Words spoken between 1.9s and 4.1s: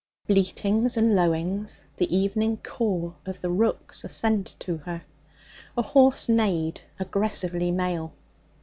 the evening caw of the rooks